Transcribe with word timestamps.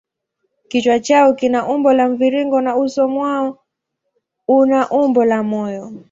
Kichwa 0.69 0.99
chao 0.99 1.33
kina 1.33 1.67
umbo 1.73 1.93
la 1.93 2.07
mviringo 2.09 2.61
na 2.61 2.75
uso 2.77 3.07
mwao 3.07 3.57
una 4.47 4.79
umbo 4.89 5.25
la 5.25 5.43
moyo. 5.43 5.85